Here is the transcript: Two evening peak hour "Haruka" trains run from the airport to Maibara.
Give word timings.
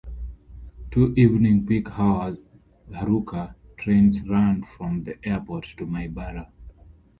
Two 0.89 1.13
evening 1.15 1.67
peak 1.67 1.85
hour 1.91 2.35
"Haruka" 2.89 3.53
trains 3.77 4.27
run 4.27 4.63
from 4.63 5.03
the 5.03 5.23
airport 5.23 5.65
to 5.77 5.85
Maibara. 5.85 6.49